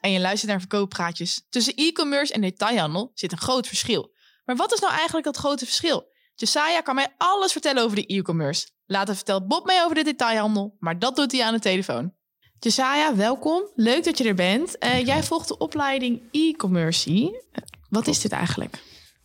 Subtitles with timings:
[0.00, 1.46] En je luistert naar Verkooppraatjes.
[1.48, 4.12] Tussen e-commerce en detailhandel zit een groot verschil.
[4.44, 6.10] Maar wat is nou eigenlijk dat grote verschil?
[6.34, 8.68] Jesaja kan mij alles vertellen over de e-commerce.
[8.86, 12.12] Later vertelt Bob mij over de detailhandel, maar dat doet hij aan de telefoon.
[12.58, 13.70] Jesaja, welkom.
[13.74, 14.76] Leuk dat je er bent.
[14.84, 17.42] Uh, jij volgt de opleiding e-commerce.
[17.88, 18.82] wat is dit eigenlijk?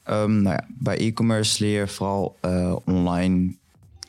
[0.09, 3.57] Um, nou ja, bij e-commerce leer je vooral uh, online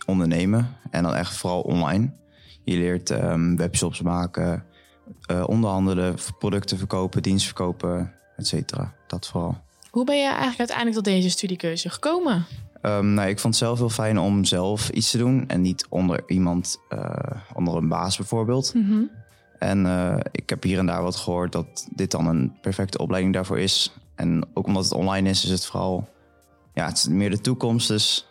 [0.07, 0.77] ondernemen.
[0.91, 2.15] En dan echt vooral online.
[2.65, 4.65] Je leert um, webshops maken,
[5.31, 8.95] uh, onderhandelen, producten verkopen, diensten verkopen, et cetera.
[9.07, 9.59] Dat vooral.
[9.91, 12.47] Hoe ben je eigenlijk uiteindelijk tot deze studiekeuze gekomen?
[12.83, 15.87] Um, nou, ik vond het zelf heel fijn om zelf iets te doen en niet
[15.89, 17.11] onder iemand, uh,
[17.55, 18.75] onder een baas bijvoorbeeld.
[18.75, 19.11] Mm -hmm.
[19.59, 23.35] En uh, ik heb hier en daar wat gehoord dat dit dan een perfecte opleiding
[23.35, 23.93] daarvoor is.
[24.15, 26.09] En ook omdat het online is, is het vooral
[26.75, 27.89] ja, het is meer de toekomst.
[27.89, 28.27] Dus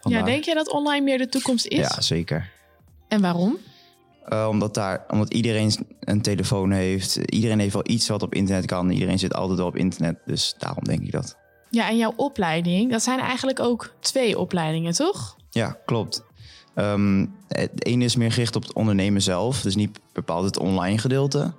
[0.00, 0.20] vandaar.
[0.20, 1.78] Ja, denk je dat online meer de toekomst is?
[1.78, 2.50] Ja, zeker.
[3.08, 3.56] En waarom?
[4.32, 7.16] Uh, omdat, daar, omdat iedereen een telefoon heeft.
[7.16, 8.90] Iedereen heeft wel iets wat op internet kan.
[8.90, 10.18] Iedereen zit altijd wel op internet.
[10.24, 11.36] Dus daarom denk ik dat.
[11.70, 15.36] Ja, en jouw opleiding, dat zijn eigenlijk ook twee opleidingen, toch?
[15.50, 16.24] Ja, klopt.
[16.74, 19.60] Um, het ene is meer gericht op het ondernemen zelf.
[19.60, 21.52] Dus niet bepaald het online gedeelte.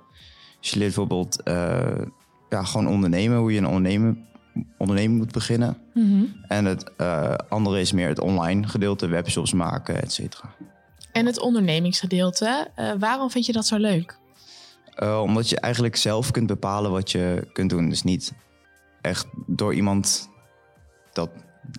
[0.60, 2.04] Dus je leert bijvoorbeeld uh,
[2.48, 3.38] ja, gewoon ondernemen.
[3.38, 4.26] Hoe je een ondernemen,
[4.78, 5.78] onderneming moet beginnen.
[5.94, 6.44] Mm -hmm.
[6.48, 9.06] En het uh, andere is meer het online gedeelte.
[9.06, 10.54] Webshops maken, et cetera.
[11.12, 14.18] En het ondernemingsgedeelte, uh, waarom vind je dat zo leuk?
[15.02, 17.88] Uh, omdat je eigenlijk zelf kunt bepalen wat je kunt doen.
[17.88, 18.32] Dus niet
[19.00, 20.30] echt door iemand
[21.12, 21.30] dat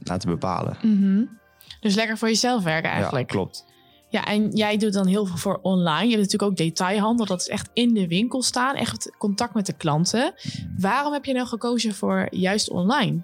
[0.03, 0.77] laten bepalen.
[0.81, 1.39] Mm -hmm.
[1.79, 3.29] Dus lekker voor jezelf werken eigenlijk.
[3.31, 3.65] Ja, klopt.
[4.09, 6.03] Ja, en jij doet dan heel veel voor online.
[6.03, 7.25] Je hebt natuurlijk ook detailhandel.
[7.25, 8.75] Dat is echt in de winkel staan.
[8.75, 10.33] Echt contact met de klanten.
[10.77, 13.21] Waarom heb je nou gekozen voor juist online?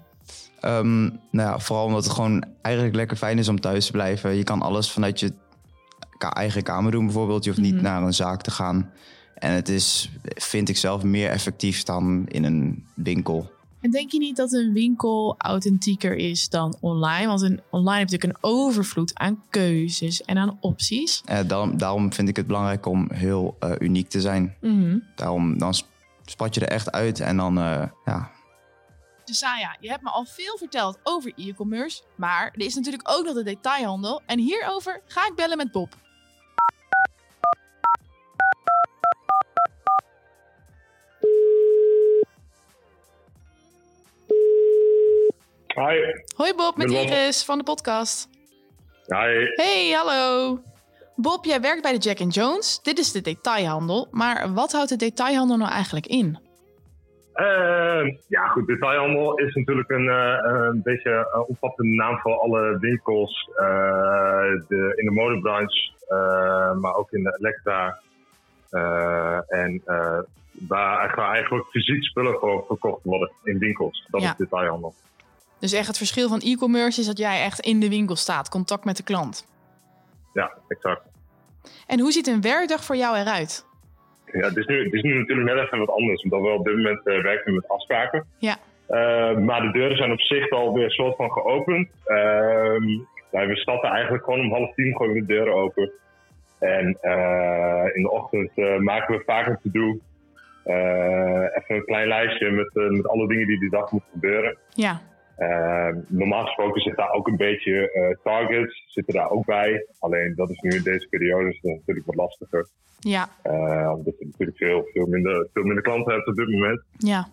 [0.62, 4.34] Um, nou ja, vooral omdat het gewoon eigenlijk lekker fijn is om thuis te blijven.
[4.34, 5.32] Je kan alles vanuit je
[6.18, 7.44] eigen kamer doen bijvoorbeeld.
[7.44, 7.88] Je hoeft niet mm -hmm.
[7.88, 8.90] naar een zaak te gaan.
[9.34, 13.54] En het is, vind ik zelf, meer effectief dan in een winkel.
[13.80, 17.26] En denk je niet dat een winkel authentieker is dan online?
[17.26, 21.22] Want een, online heb je natuurlijk een overvloed aan keuzes en aan opties.
[21.30, 24.54] Uh, daarom, daarom, vind ik het belangrijk om heel uh, uniek te zijn.
[24.60, 25.02] Mm -hmm.
[25.14, 25.74] Daarom dan
[26.24, 28.30] spat je er echt uit en dan, uh, ja.
[29.24, 32.02] Dus ja, je hebt me al veel verteld over e-commerce.
[32.16, 34.22] Maar er is natuurlijk ook nog de detailhandel.
[34.26, 35.96] En hierover ga ik bellen met Bob.
[45.76, 46.22] Hoi.
[46.36, 48.28] Hoi Bob, met Iris van de podcast.
[49.06, 49.46] Hi.
[49.54, 50.58] Hey, hallo.
[51.16, 52.82] Bob, jij werkt bij de Jack Jones.
[52.82, 54.08] Dit is de detailhandel.
[54.10, 56.38] Maar wat houdt de detailhandel nou eigenlijk in?
[57.34, 58.66] Uh, ja, goed.
[58.66, 63.66] Detailhandel is natuurlijk een, uh, een beetje een omvattende naam voor alle winkels uh,
[64.68, 65.90] de, in de modebranche,
[66.80, 68.00] maar ook in de elektra.
[69.48, 69.82] en
[70.68, 74.06] waar eigenlijk fysiek spullen voor verkocht worden in winkels.
[74.10, 74.30] Dat ja.
[74.30, 74.94] is detailhandel.
[75.66, 78.84] Dus echt het verschil van e-commerce is dat jij echt in de winkel staat, contact
[78.84, 79.46] met de klant.
[80.32, 81.02] Ja, exact.
[81.86, 83.66] En hoe ziet een werkdag voor jou eruit?
[84.32, 86.64] Ja, het is nu, het is nu natuurlijk net even wat anders, omdat we op
[86.64, 88.26] dit moment uh, werken met afspraken.
[88.38, 88.56] Ja.
[88.90, 91.88] Uh, maar de deuren zijn op zich alweer een soort van geopend.
[92.06, 92.78] Uh,
[93.30, 95.90] we starten eigenlijk gewoon om half tien gewoon de deuren open.
[96.58, 96.86] En
[97.94, 99.98] in de ochtend maken we vaak een to-do.
[100.64, 104.56] even een klein lijstje met, met alle dingen die die dag moeten gebeuren.
[104.74, 105.00] Ja.
[105.38, 109.86] Uh, normaal gesproken zit daar ook een beetje uh, targets, zitten daar ook bij.
[109.98, 112.68] Alleen dat is nu in deze periode is natuurlijk wat lastiger.
[112.98, 113.28] Ja.
[113.44, 116.82] Uh, omdat je natuurlijk veel, veel, minder, veel minder klanten hebt op dit moment.
[116.98, 117.26] Ja.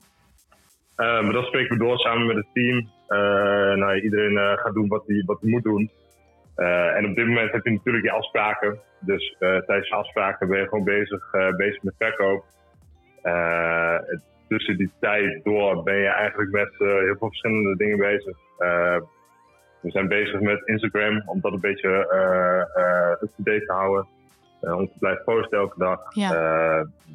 [0.95, 2.89] maar dat spreken we door samen met het team.
[3.79, 5.91] nou, iedereen gaat doen wat hij wat moet doen.
[6.95, 8.79] en op dit moment heb je natuurlijk je afspraken.
[8.99, 12.45] Dus tijdens je afspraken ben je gewoon bezig, bezig met verkoop.
[13.21, 18.37] Het, tussen die tijd door ben je eigenlijk met uh, heel veel verschillende dingen bezig.
[18.59, 18.97] Uh,
[19.81, 24.07] we zijn bezig met Instagram om dat een beetje uh, up-to-date te houden.
[24.61, 26.15] om te blijven posten elke dag.
[26.15, 26.29] Ja.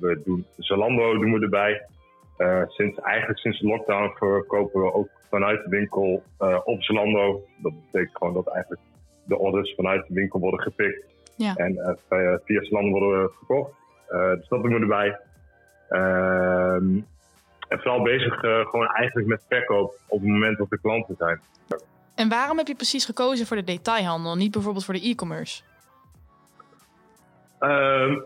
[0.01, 1.83] we doen Zalando doen we erbij.
[2.69, 6.23] sinds, eigenlijk sinds de lockdown verkopen we ook vanuit de winkel
[6.65, 7.45] op Zalando.
[7.57, 8.83] Dat betekent gewoon dat eigenlijk
[9.25, 11.05] de orders vanuit de winkel worden gepikt.
[11.37, 11.55] Ja.
[11.55, 11.99] En
[12.45, 13.73] via Zalando worden verkocht.
[14.09, 15.19] dus dat doen we erbij.
[17.69, 21.41] En vooral bezig uh, gewoon eigenlijk met verkoop op het moment dat er klanten zijn.
[22.15, 25.63] En waarom heb je precies gekozen voor de detailhandel, niet bijvoorbeeld voor de e-commerce?
[27.61, 28.17] Uh,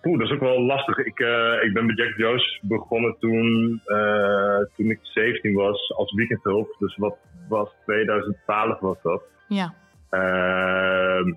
[0.00, 0.98] poeh, dat is ook wel lastig.
[0.98, 6.12] Ik, uh, ik ben bij Jack Joe's begonnen toen, uh, toen ik 17 was als
[6.12, 6.76] weekendhulp.
[6.78, 7.16] Dus wat
[7.48, 9.22] was 2012 was dat.
[9.48, 9.74] Ja.
[10.10, 11.32] Ehm,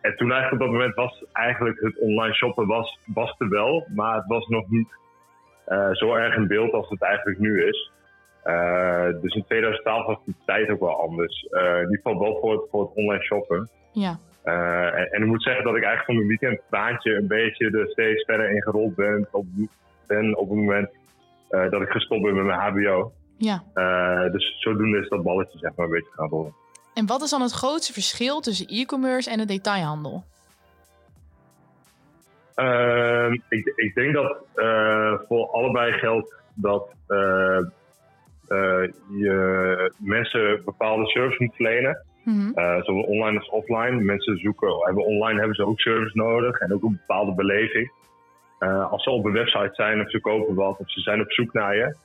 [0.00, 3.86] en toen eigenlijk op dat moment was eigenlijk het online shoppen was, was er wel,
[3.94, 4.88] maar het was nog niet
[5.68, 7.90] eh, zo erg in beeld als het eigenlijk nu is.
[8.42, 11.46] Eh, dus in 2012 was de tijd ook wel anders.
[11.50, 13.68] Eh, in ieder geval wel voor het, voor het online shoppen.
[13.92, 14.18] Ja.
[14.42, 18.24] En, en ik moet zeggen dat ik eigenlijk van mijn weekendbaantje een beetje er steeds
[18.24, 19.28] verder in gerold ben.
[19.30, 19.46] Op,
[20.06, 20.90] ben op het moment
[21.48, 23.12] dat ik gestopt ben met mijn HBO.
[23.36, 23.62] ja.
[24.28, 26.54] Dus zodoende is dat balletje zeg maar een beetje gaan rollen.
[26.94, 30.24] En wat is dan het grootste verschil tussen e-commerce en de detailhandel?
[32.58, 37.58] Ehm, ik, ik denk dat eh, voor allebei geldt dat eh,
[39.18, 42.04] je mensen bepaalde service moet verlenen.
[42.24, 42.50] Mhm.
[42.82, 44.00] Zowel online als offline.
[44.00, 47.92] Mensen zoeken, hebben online hebben ze ook service nodig en ook een bepaalde beleving.
[48.90, 51.52] Als ze op een website zijn of ze kopen wat of ze zijn op zoek
[51.52, 51.96] naar je.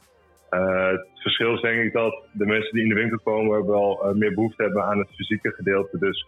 [0.50, 4.34] Het verschil is denk ik dat de mensen die in de winkel komen wel meer
[4.34, 5.98] behoefte hebben aan het fysieke gedeelte.
[5.98, 6.28] Dus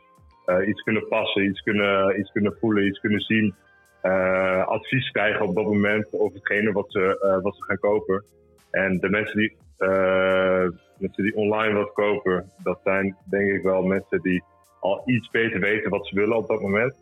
[0.68, 3.56] iets kunnen passen, iets kunnen, iets kunnen voelen, iets kunnen zien.
[4.06, 8.24] Eh, advies krijgen op dat moment over hetgene wat ze, eh, wat ze gaan kopen.
[8.72, 10.68] En de mensen die, eh,
[10.98, 14.44] mensen die online wat kopen, dat zijn denk ik wel mensen die
[14.80, 16.96] al iets beter weten wat ze willen op dat moment.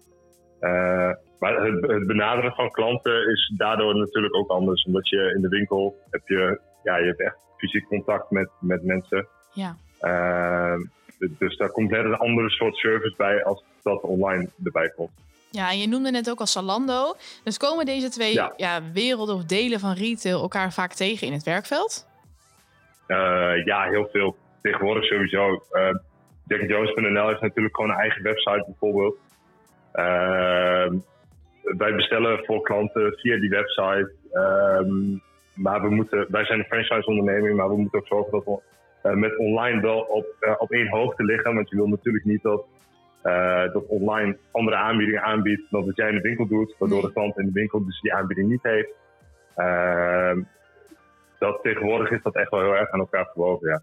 [1.40, 4.84] Maar het, het benaderen van klanten is daardoor natuurlijk ook anders.
[4.84, 8.84] Omdat je in de winkel heb je, ja, je hebt echt fysiek contact met, met
[8.84, 9.28] mensen.
[9.54, 9.76] Ja.
[11.18, 15.12] Dus daar komt net een andere soort service bij als dat online erbij komt.
[15.60, 17.16] Ja, en je noemde net ook al Zalando.
[17.44, 18.54] Dus komen deze twee ja.
[18.58, 18.82] Ja.
[18.94, 22.08] werelden of delen van retail elkaar vaak tegen in het werkveld?
[23.08, 24.36] Eh, ja, heel veel.
[24.62, 25.64] Tegenwoordig sowieso.
[25.72, 25.90] Uh,
[26.48, 29.18] JackJones.nl heeft natuurlijk gewoon een eigen website bijvoorbeeld.
[29.94, 30.88] Uh,
[31.64, 34.12] wij bestellen voor klanten via die website.
[34.32, 35.10] Uh,
[35.54, 38.62] maar we moeten, wij zijn een franchise-onderneming, maar we moeten ook zorgen dat we
[39.10, 41.56] uh, met online wel op, uh, op één hoogte liggen.
[41.56, 42.66] Want je wil natuurlijk niet dat,
[43.24, 46.76] uh, dat online andere aanbiedingen aanbiedt dan dat jij in de winkel doet.
[46.80, 48.90] Waardoor de klant in de winkel dus die aanbieding niet heeft.
[49.56, 50.42] Ehm,
[51.40, 53.82] dat tegenwoordig is dat echt wel heel erg aan elkaar verwoven, ja.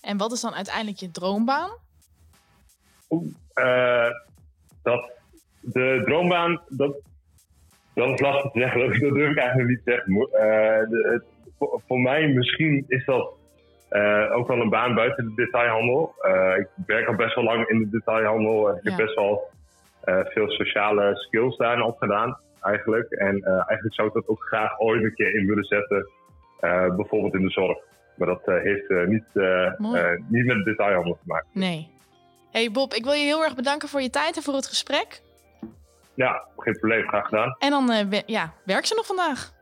[0.00, 1.70] En wat is dan uiteindelijk je droombaan?
[3.54, 4.10] Eh,
[4.82, 5.10] dat
[5.60, 6.96] de droombaan, dat,
[7.94, 8.80] dat is lastig te zeggen.
[8.80, 10.14] Dat, durf ik eigenlijk niet te zeggen.
[10.14, 11.36] Eh, de- het-
[11.86, 13.32] voor mij misschien is dat
[13.88, 16.14] eh, ook wel een baan buiten de detailhandel.
[16.20, 18.68] Eh, ik werk al best wel lang in de detailhandel.
[18.70, 18.90] Ik Ja.
[18.90, 19.50] heb best wel
[20.04, 23.10] eh, veel sociale skills daarin opgedaan, eigenlijk.
[23.10, 26.08] En eh, eigenlijk zou ik dat ook graag ooit een keer in willen zetten.
[26.60, 27.78] eh, bijvoorbeeld in de zorg.
[28.14, 31.46] Maar dat eh, heeft eh, niet, eh, eh, niet met de detailhandel te maken.
[31.52, 31.90] Nee.
[32.52, 35.20] Hey Bob, ik wil je heel erg bedanken voor je tijd en voor het gesprek.
[36.14, 37.08] Ja, geen probleem.
[37.08, 37.56] Graag gedaan.
[37.58, 39.52] En dan eh, ja, werk ze nog vandaag.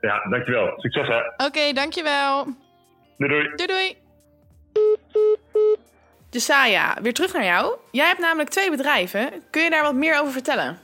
[0.00, 0.72] Ja, dankjewel.
[0.80, 1.46] Succes hè.
[1.46, 2.46] Oké, dankjewel.
[3.18, 3.54] Doei doei.
[3.56, 3.96] Doei doei.
[6.30, 7.76] Dus Saya, weer terug naar jou.
[7.90, 9.30] Jij hebt namelijk twee bedrijven.
[9.50, 10.78] Kun je daar wat meer over vertellen?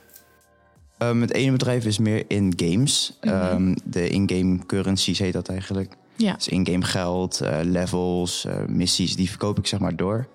[0.99, 3.17] Um, het ene bedrijf is meer in games.
[3.21, 5.93] Um, de in-game currencies heet dat eigenlijk.
[6.15, 6.33] Ja.
[6.33, 10.27] Dus in-game geld, uh, levels, uh, missies, die verkoop ik zeg maar door.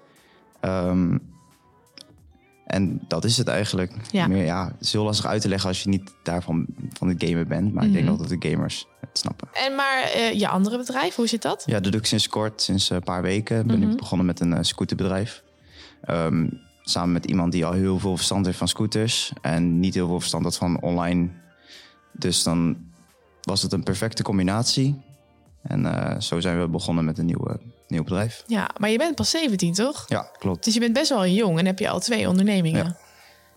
[0.61, 1.21] Um,
[2.71, 3.93] en dat is het eigenlijk.
[4.11, 4.27] Ja.
[4.27, 7.25] Meer, ja, het is heel lastig uit te leggen als je niet daarvan van het
[7.25, 7.63] gamen bent.
[7.63, 7.87] Maar mm -hmm.
[7.87, 9.49] ik denk wel dat de gamers het snappen.
[9.53, 11.63] En maar uh, je andere bedrijf, hoe zit dat?
[11.67, 12.63] Ja, dat doe ik sinds kort.
[12.63, 13.91] Sinds een paar weken ben mm -hmm.
[13.91, 15.43] ik begonnen met een uh, scooterbedrijf.
[16.11, 19.33] Um, samen met iemand die al heel veel verstand heeft van scooters.
[19.41, 21.29] En niet heel veel verstand had van online.
[22.13, 22.77] Dus dan
[23.41, 25.01] was het een perfecte combinatie.
[25.63, 27.61] En uh, zo zijn we begonnen met een nieuwe,
[27.91, 28.45] nieuw bedrijf.
[28.47, 30.05] Ja, maar je bent pas 17, toch?
[30.09, 30.65] Ja, klopt.
[30.65, 32.85] Dus je bent best wel jong en heb je al twee ondernemingen.
[32.85, 32.97] Ja.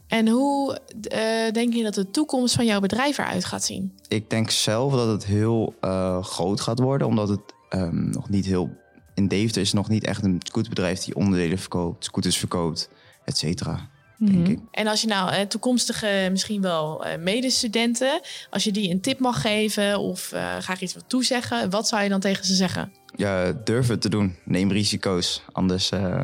[0.08, 0.80] En hoe
[1.13, 3.94] uh, denk je dat de toekomst van jouw bedrijf eruit gaat zien?
[4.08, 8.46] Ik denk zelf dat het heel uh, groot gaat worden, omdat het um, nog niet
[8.46, 8.70] heel.
[9.13, 12.90] In Deventer is nog niet echt een scooterbedrijf die onderdelen verkoopt, scooters verkoopt,
[13.25, 13.90] et cetera.
[14.18, 14.46] Mm -hmm.
[14.46, 14.60] Ik.
[14.72, 19.20] En als je nou eh, toekomstige, misschien wel eh, medestudenten, als je die een tip
[19.20, 22.92] mag geven of uh, graag iets wat toezeggen, wat zou je dan tegen ze zeggen?
[23.15, 24.38] Ja, durf het te doen.
[24.46, 25.41] Neem risico's.
[25.51, 26.24] Anders uh,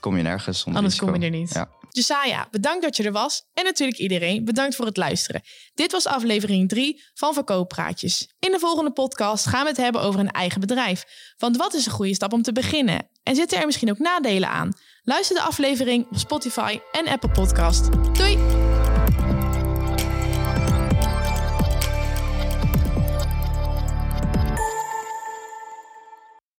[0.00, 0.64] kom je nergens.
[0.64, 1.06] Anders risico.
[1.06, 1.52] kom je er niet.
[1.52, 1.68] Ja.
[1.90, 3.44] Jesaja, bedankt dat je er was.
[3.54, 5.42] En natuurlijk iedereen, bedankt voor het luisteren.
[5.74, 8.28] Dit was aflevering 3 van Verkooppraatjes.
[8.38, 11.04] In de volgende podcast gaan we het hebben over een eigen bedrijf.
[11.38, 13.08] Want wat is een goede stap om te beginnen?
[13.22, 14.72] En zitten er misschien ook nadelen aan?
[15.02, 17.92] Luister de aflevering op Spotify en Apple Podcast.
[18.14, 18.69] Doei!